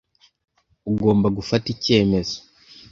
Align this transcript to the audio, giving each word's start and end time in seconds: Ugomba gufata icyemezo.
Ugomba 0.89 1.27
gufata 1.37 1.65
icyemezo. 1.75 2.37